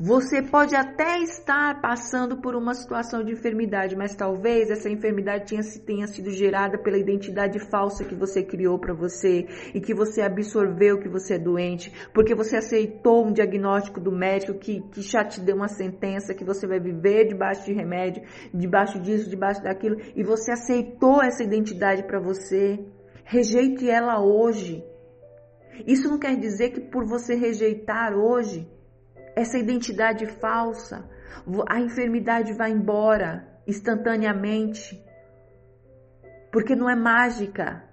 Você 0.00 0.42
pode 0.42 0.74
até 0.74 1.20
estar 1.20 1.80
passando 1.80 2.38
por 2.40 2.56
uma 2.56 2.74
situação 2.74 3.22
de 3.22 3.32
enfermidade, 3.32 3.94
mas 3.94 4.16
talvez 4.16 4.68
essa 4.68 4.90
enfermidade 4.90 5.46
tenha, 5.46 5.62
tenha 5.86 6.06
sido 6.08 6.30
gerada 6.30 6.76
pela 6.76 6.98
identidade 6.98 7.60
falsa 7.70 8.04
que 8.04 8.14
você 8.14 8.42
criou 8.42 8.78
para 8.80 8.92
você 8.92 9.46
e 9.72 9.80
que 9.80 9.94
você 9.94 10.22
absorveu 10.22 10.98
que 10.98 11.08
você 11.08 11.34
é 11.34 11.38
doente, 11.38 11.92
porque 12.12 12.34
você 12.34 12.56
aceitou 12.56 13.26
um 13.26 13.32
diagnóstico 13.32 14.00
do 14.00 14.10
médico 14.10 14.58
que, 14.58 14.80
que 14.90 15.02
já 15.02 15.24
te 15.24 15.40
deu 15.40 15.54
uma 15.54 15.68
sentença 15.68 16.34
que 16.34 16.44
você 16.44 16.66
vai 16.66 16.80
viver 16.80 17.28
debaixo 17.28 17.64
de 17.64 17.72
remédio, 17.72 18.24
debaixo 18.52 18.98
disso, 18.98 19.30
debaixo 19.30 19.62
daquilo, 19.62 19.96
e 20.16 20.22
você 20.24 20.50
aceitou 20.50 21.22
essa 21.22 21.44
identidade 21.44 22.02
para 22.02 22.18
você. 22.18 22.84
Rejeite 23.24 23.88
ela 23.88 24.20
hoje. 24.20 24.84
Isso 25.86 26.08
não 26.08 26.18
quer 26.18 26.36
dizer 26.36 26.70
que 26.70 26.80
por 26.80 27.04
você 27.04 27.34
rejeitar 27.34 28.14
hoje, 28.14 28.66
essa 29.36 29.58
identidade 29.58 30.26
falsa, 30.26 31.08
a 31.68 31.78
enfermidade 31.78 32.54
vai 32.54 32.70
embora 32.70 33.46
instantaneamente, 33.66 34.98
porque 36.50 36.74
não 36.74 36.88
é 36.88 36.96
mágica. 36.96 37.84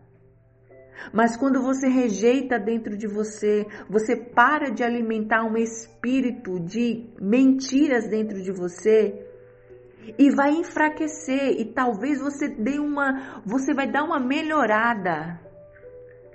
Mas 1.12 1.36
quando 1.36 1.62
você 1.62 1.90
rejeita 1.90 2.58
dentro 2.58 2.96
de 2.96 3.08
você, 3.08 3.68
você 3.90 4.16
para 4.16 4.72
de 4.72 4.84
alimentar 4.84 5.44
um 5.44 5.58
espírito 5.58 6.62
de 6.62 7.14
mentiras 7.20 8.08
dentro 8.08 8.42
de 8.42 8.52
você 8.52 9.28
e 10.18 10.30
vai 10.30 10.52
enfraquecer 10.52 11.60
e 11.60 11.66
talvez 11.66 12.22
você 12.22 12.48
dê 12.48 12.80
uma, 12.80 13.42
você 13.46 13.74
vai 13.74 13.92
dar 13.92 14.04
uma 14.04 14.20
melhorada 14.20 15.42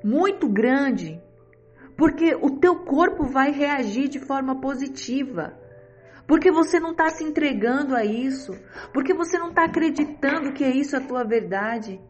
muito 0.04 0.48
grande, 0.48 1.20
porque 1.98 2.32
o 2.40 2.60
teu 2.60 2.76
corpo 2.76 3.24
vai 3.24 3.50
reagir 3.50 4.06
de 4.08 4.20
forma 4.20 4.60
positiva. 4.60 5.58
Porque 6.28 6.48
você 6.48 6.78
não 6.78 6.92
está 6.92 7.08
se 7.08 7.24
entregando 7.24 7.96
a 7.96 8.04
isso, 8.04 8.52
porque 8.92 9.12
você 9.12 9.36
não 9.36 9.48
está 9.48 9.64
acreditando 9.64 10.52
que 10.52 10.62
é 10.62 10.70
isso 10.70 10.96
a 10.96 11.00
tua 11.00 11.24
verdade. 11.24 12.00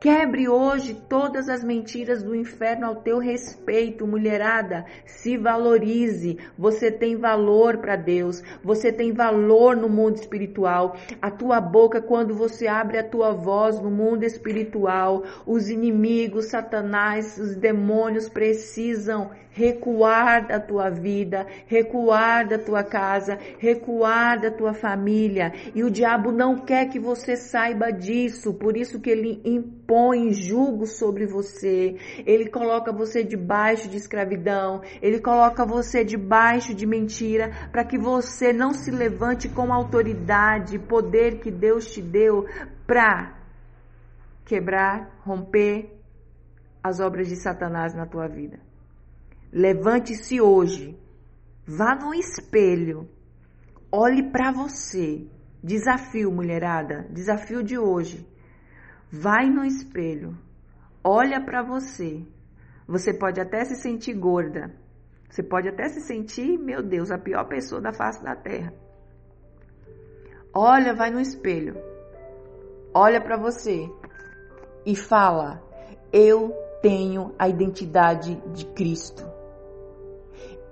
Quebre 0.00 0.48
hoje 0.48 0.94
todas 1.08 1.48
as 1.48 1.64
mentiras 1.64 2.22
do 2.22 2.32
inferno 2.32 2.86
ao 2.86 2.96
teu 3.02 3.18
respeito, 3.18 4.06
mulherada. 4.06 4.86
Se 5.04 5.36
valorize. 5.36 6.38
Você 6.56 6.88
tem 6.88 7.16
valor 7.16 7.78
para 7.78 7.96
Deus. 7.96 8.40
Você 8.62 8.92
tem 8.92 9.12
valor 9.12 9.74
no 9.74 9.88
mundo 9.88 10.14
espiritual. 10.14 10.94
A 11.20 11.32
tua 11.32 11.60
boca, 11.60 12.00
quando 12.00 12.32
você 12.32 12.68
abre 12.68 12.96
a 12.96 13.02
tua 13.02 13.32
voz 13.32 13.80
no 13.80 13.90
mundo 13.90 14.22
espiritual, 14.22 15.24
os 15.44 15.68
inimigos, 15.68 16.44
Satanás, 16.44 17.36
os 17.36 17.56
demônios 17.56 18.28
precisam 18.28 19.32
recuar 19.50 20.46
da 20.46 20.60
tua 20.60 20.88
vida, 20.88 21.44
recuar 21.66 22.46
da 22.46 22.58
tua 22.58 22.84
casa, 22.84 23.36
recuar 23.58 24.40
da 24.40 24.52
tua 24.52 24.72
família. 24.72 25.52
E 25.74 25.82
o 25.82 25.90
diabo 25.90 26.30
não 26.30 26.54
quer 26.54 26.88
que 26.88 27.00
você 27.00 27.36
saiba 27.36 27.90
disso, 27.90 28.54
por 28.54 28.76
isso 28.76 29.00
que 29.00 29.10
ele 29.10 29.40
impõe 29.44 29.87
julgo 30.32 30.86
sobre 30.86 31.26
você. 31.26 31.96
Ele 32.26 32.50
coloca 32.50 32.92
você 32.92 33.24
debaixo 33.24 33.88
de 33.88 33.96
escravidão, 33.96 34.82
ele 35.00 35.20
coloca 35.20 35.64
você 35.64 36.04
debaixo 36.04 36.74
de 36.74 36.86
mentira, 36.86 37.50
para 37.72 37.84
que 37.84 37.98
você 37.98 38.52
não 38.52 38.72
se 38.72 38.90
levante 38.90 39.48
com 39.48 39.72
autoridade, 39.72 40.78
poder 40.78 41.40
que 41.40 41.50
Deus 41.50 41.90
te 41.90 42.02
deu 42.02 42.46
para 42.86 43.38
quebrar, 44.44 45.20
romper 45.24 45.98
as 46.82 47.00
obras 47.00 47.28
de 47.28 47.36
Satanás 47.36 47.94
na 47.94 48.06
tua 48.06 48.28
vida. 48.28 48.58
Levante-se 49.52 50.40
hoje. 50.40 50.98
Vá 51.66 51.94
no 51.94 52.14
espelho. 52.14 53.08
Olhe 53.90 54.30
para 54.30 54.52
você. 54.52 55.26
Desafio, 55.62 56.30
mulherada. 56.30 57.06
Desafio 57.10 57.62
de 57.62 57.78
hoje. 57.78 58.26
Vai 59.10 59.48
no 59.48 59.64
espelho. 59.64 60.36
Olha 61.02 61.40
para 61.44 61.62
você. 61.62 62.22
Você 62.86 63.12
pode 63.12 63.40
até 63.40 63.64
se 63.64 63.76
sentir 63.76 64.14
gorda. 64.14 64.74
Você 65.28 65.42
pode 65.42 65.68
até 65.68 65.88
se 65.88 66.00
sentir, 66.00 66.58
meu 66.58 66.82
Deus, 66.82 67.10
a 67.10 67.18
pior 67.18 67.44
pessoa 67.44 67.80
da 67.80 67.92
face 67.92 68.22
da 68.22 68.34
terra. 68.34 68.72
Olha, 70.54 70.94
vai 70.94 71.10
no 71.10 71.20
espelho. 71.20 71.76
Olha 72.94 73.20
para 73.20 73.36
você 73.36 73.88
e 74.84 74.96
fala: 74.96 75.62
Eu 76.12 76.54
tenho 76.80 77.34
a 77.38 77.48
identidade 77.48 78.34
de 78.52 78.64
Cristo. 78.66 79.22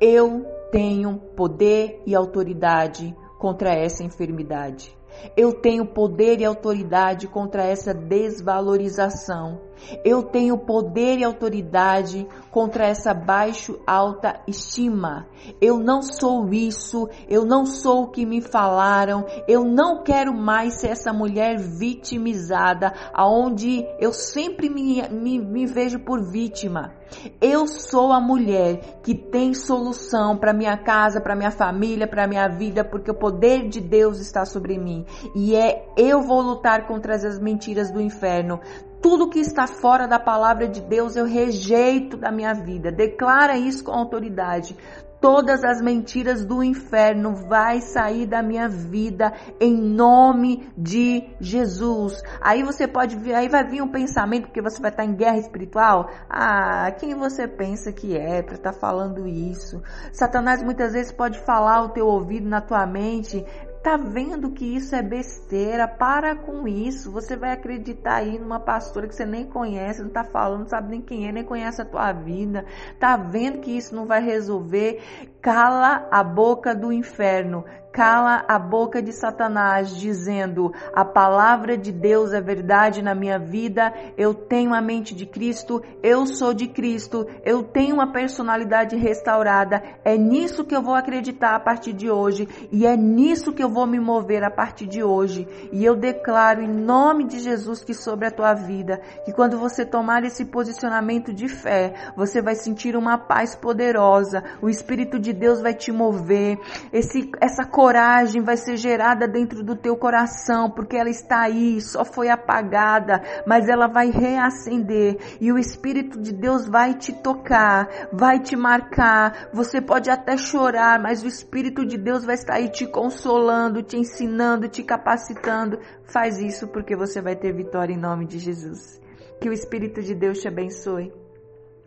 Eu 0.01 0.45
tenho 0.71 1.19
poder 1.37 2.03
e 2.07 2.15
autoridade 2.15 3.15
contra 3.39 3.75
essa 3.75 4.03
enfermidade. 4.03 4.96
Eu 5.37 5.53
tenho 5.53 5.87
poder 5.87 6.41
e 6.41 6.45
autoridade 6.45 7.27
contra 7.27 7.65
essa 7.65 7.93
desvalorização. 7.93 9.66
Eu 10.05 10.23
tenho 10.23 10.59
poder 10.59 11.19
e 11.19 11.25
autoridade 11.25 12.27
contra 12.51 12.87
essa 12.87 13.13
baixo 13.13 13.79
alta 13.87 14.41
estima. 14.47 15.27
Eu 15.61 15.79
não 15.79 16.03
sou 16.03 16.53
isso, 16.53 17.09
eu 17.29 17.45
não 17.45 17.67
sou 17.67 18.05
o 18.05 18.11
que 18.11 18.25
me 18.25 18.41
falaram, 18.41 19.25
eu 19.47 19.65
não 19.65 20.03
quero 20.03 20.35
mais 20.35 20.81
ser 20.81 20.89
essa 20.89 21.13
mulher 21.13 21.59
vitimizada, 21.59 22.93
aonde 23.13 23.85
eu 24.01 24.13
sempre 24.13 24.69
me, 24.69 25.03
me, 25.11 25.39
me 25.39 25.67
vejo 25.67 26.01
por 26.01 26.23
vítima. 26.23 26.95
Eu 27.41 27.67
sou 27.67 28.13
a 28.13 28.21
mulher 28.21 29.01
que 29.03 29.15
tem 29.15 29.55
solução 29.55 30.37
para 30.37 30.53
minha 30.53 30.77
casa, 30.77 31.21
para 31.21 31.37
minha 31.37 31.51
família, 31.51 32.07
para 32.07 32.27
minha 32.27 32.49
vida, 32.49 32.85
porque 32.85 33.11
o 33.11 33.15
poder 33.15 33.69
de 33.69 33.81
Deus 33.81 34.19
está 34.19 34.45
sobre 34.45 34.79
mim. 34.79 35.05
E 35.35 35.55
é 35.55 35.87
eu 35.97 36.21
vou 36.23 36.41
lutar 36.41 36.87
contra 36.87 37.15
as 37.15 37.39
mentiras 37.39 37.91
do 37.91 38.01
inferno. 38.01 38.61
Tudo 39.09 39.31
que 39.31 39.39
está 39.39 39.69
fora 39.69 40.09
da 40.09 40.19
palavra 40.19 40.67
de 40.67 40.81
Deus 40.81 41.15
eu 41.15 41.25
rejeito 41.25 42.17
da 42.17 42.33
minha 42.33 42.53
vida. 42.53 42.91
Declara 42.91 43.57
isso 43.57 43.85
com 43.85 43.93
autoridade. 43.93 44.77
Todas 45.21 45.63
as 45.63 45.81
mentiras 45.81 46.45
do 46.45 46.61
inferno 46.61 47.33
vai 47.33 47.81
sair 47.81 48.27
da 48.27 48.43
minha 48.43 48.69
vida 48.69 49.33
em 49.61 49.81
nome 49.81 50.69
de 50.77 51.23
Jesus. 51.41 52.21
Aí 52.41 52.65
você 52.65 52.89
pode 52.89 53.17
vir, 53.17 53.33
aí 53.33 53.49
vai 53.49 53.65
vir 53.65 53.81
um 53.81 53.93
pensamento 53.93 54.47
porque 54.47 54.61
você 54.61 54.83
vai 54.83 54.91
estar 54.91 55.05
em 55.05 55.15
guerra 55.15 55.39
espiritual. 55.39 56.11
Ah, 56.29 56.91
quem 56.99 57.15
você 57.15 57.47
pensa 57.47 57.93
que 57.93 58.17
é 58.17 58.43
para 58.43 58.57
estar 58.57 58.73
falando 58.73 59.25
isso? 59.25 59.81
Satanás 60.11 60.65
muitas 60.65 60.95
vezes 60.95 61.13
pode 61.13 61.39
falar 61.45 61.77
ao 61.77 61.91
teu 61.91 62.09
ouvido 62.09 62.49
na 62.49 62.61
tua 62.61 62.85
mente, 62.85 63.47
Tá 63.87 63.97
vendo 63.97 64.51
que 64.51 64.65
isso 64.65 64.97
é 64.97 65.01
besteira? 65.01 65.87
Para 65.87 66.35
com 66.35 66.67
isso. 66.67 67.13
Você 67.13 67.37
vai 67.37 67.53
acreditar 67.53 68.17
aí 68.17 68.37
numa 68.37 68.59
pastora 68.59 69.07
que 69.07 69.15
você 69.15 69.25
nem 69.25 69.45
conhece, 69.45 70.03
não 70.03 70.11
tá 70.11 70.25
falando, 70.25 70.63
não 70.63 70.69
sabe 70.69 70.91
nem 70.91 71.01
quem 71.01 71.29
é, 71.29 71.31
nem 71.31 71.45
conhece 71.45 71.81
a 71.81 71.85
tua 71.85 72.13
vida. 72.13 72.67
Tá 72.99 73.17
vendo 73.17 73.61
que 73.61 73.71
isso 73.71 73.95
não 73.95 74.05
vai 74.05 74.21
resolver? 74.21 75.01
Cala 75.41 76.09
a 76.11 76.25
boca 76.25 76.75
do 76.75 76.93
inferno 76.93 77.65
cala 77.97 78.45
a 78.47 78.59
boca 78.59 79.01
de 79.01 79.11
Satanás, 79.11 79.97
dizendo: 79.97 80.71
A 80.93 81.03
palavra 81.03 81.79
de 81.79 81.91
Deus 81.91 82.35
é 82.35 82.43
verdade 82.43 83.01
na 83.01 83.15
minha 83.15 83.39
vida, 83.39 83.91
eu 84.19 84.35
tenho 84.35 84.75
a 84.75 84.83
mente 84.83 85.15
de 85.15 85.25
Cristo, 85.25 85.83
eu 86.03 86.27
sou 86.27 86.53
de 86.53 86.69
Cristo, 86.69 87.27
eu 87.43 87.63
tenho 87.63 87.95
uma 87.95 88.13
personalidade 88.13 88.97
restaurada. 88.97 89.83
É 90.05 90.15
nisso 90.19 90.63
que 90.63 90.77
eu 90.77 90.83
vou 90.83 90.95
acreditar 90.95 91.55
a 91.55 91.61
partir 91.61 91.95
de 91.95 92.11
hoje 92.11 92.47
e 92.71 92.85
é 92.85 92.95
nisso 92.95 93.55
que 93.55 93.65
eu 93.65 93.71
vou 93.71 93.87
me 93.87 93.99
mover 93.99 94.45
a 94.45 94.51
partir 94.51 94.87
de 94.87 95.03
hoje. 95.03 95.49
E 95.73 95.83
eu 95.83 95.97
declaro 95.97 96.61
em 96.61 96.69
nome 96.69 97.25
de 97.25 97.39
Jesus 97.39 97.83
que 97.83 97.95
sobre 97.95 98.27
a 98.27 98.31
tua 98.31 98.53
vida, 98.53 99.01
que 99.25 99.33
quando 99.33 99.57
você 99.57 99.87
tomar 99.87 100.23
esse 100.23 100.45
posicionamento 100.45 101.33
de 101.33 101.49
fé, 101.49 101.95
você 102.15 102.43
vai 102.43 102.57
sentir 102.57 102.95
uma 102.95 103.17
paz 103.17 103.55
poderosa, 103.57 104.45
o 104.61 104.69
Espírito 104.69 105.19
de 105.19 105.33
Deus 105.33 105.63
vai 105.63 105.73
te 105.73 105.91
mover, 105.91 106.59
esse, 106.93 107.31
essa 107.41 107.65
coragem 107.65 107.86
coragem 107.87 108.43
vai 108.43 108.57
ser 108.57 108.77
gerada 108.77 109.29
dentro 109.29 109.63
do 109.63 109.77
teu 109.77 109.97
coração, 109.97 110.69
porque 110.69 110.97
ela 110.97 111.09
está 111.09 111.43
aí, 111.43 111.81
só 111.81 112.05
foi 112.05 112.29
apagada, 112.29 113.23
mas 113.47 113.69
ela 113.69 113.87
vai 113.87 114.11
reacender 114.11 115.17
e 115.41 115.53
o 115.53 115.59
Espírito 115.59 116.21
de 116.21 116.33
Deus 116.33 116.67
vai 116.67 116.95
te 116.95 117.13
tocar, 117.13 118.09
vai 118.13 118.41
te 118.41 118.57
marcar. 118.57 119.51
Você 119.53 119.81
pode 119.81 120.11
até 120.11 120.37
chorar, 120.37 121.01
mas 121.01 121.23
o 121.23 121.29
Espírito 121.29 121.87
de 121.87 121.97
Deus 121.97 122.25
vai 122.25 122.35
estar 122.35 122.55
aí 122.55 122.69
te 122.69 122.89
consolando, 122.89 123.85
te 123.85 123.97
ensinando, 123.97 124.69
te 124.69 124.83
capacitando. 124.83 125.79
Faz 126.07 126.41
isso 126.41 126.67
porque 126.67 126.97
você 126.97 127.23
vai 127.23 127.37
ter 127.37 127.53
vitória 127.53 127.95
em 127.95 128.01
nome 128.01 128.27
de 128.27 128.41
Jesus. 128.41 129.01
Que 129.41 129.49
o 129.49 129.53
Espírito 129.53 130.03
de 130.03 130.13
Deus 130.13 130.41
te 130.41 130.49
abençoe. 130.49 131.13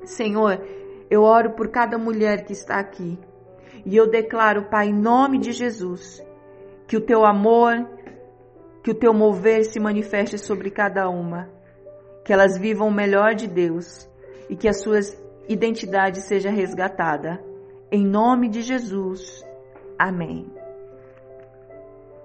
Senhor, 0.05 0.65
eu 1.11 1.23
oro 1.23 1.55
por 1.55 1.67
cada 1.67 1.97
mulher 1.97 2.45
que 2.45 2.53
está 2.53 2.79
aqui. 2.79 3.19
E 3.85 3.95
eu 3.95 4.09
declaro, 4.09 4.69
Pai, 4.69 4.87
em 4.87 4.93
nome 4.93 5.37
de 5.37 5.51
Jesus, 5.51 6.23
que 6.87 6.97
o 6.97 7.01
teu 7.01 7.25
amor, 7.25 7.87
que 8.83 8.91
o 8.91 8.95
teu 8.95 9.13
mover 9.13 9.63
se 9.65 9.79
manifeste 9.79 10.37
sobre 10.37 10.71
cada 10.71 11.09
uma, 11.09 11.49
que 12.23 12.33
elas 12.33 12.57
vivam 12.57 12.87
o 12.87 12.93
melhor 12.93 13.35
de 13.35 13.47
Deus 13.47 14.09
e 14.49 14.55
que 14.55 14.67
a 14.67 14.73
sua 14.73 14.99
identidade 15.47 16.21
seja 16.21 16.49
resgatada. 16.49 17.43
Em 17.91 18.05
nome 18.05 18.49
de 18.49 18.61
Jesus. 18.61 19.43
Amém. 19.97 20.58